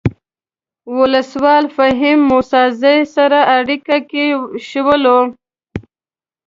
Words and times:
ولسوال 0.97 1.65
فهیم 1.75 2.19
موسی 2.29 2.63
زی 2.81 2.97
سره 3.15 3.39
اړیکه 3.57 3.97
کې 4.09 4.25
شولو. 4.67 5.19